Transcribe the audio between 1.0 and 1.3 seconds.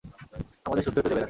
দেবে না।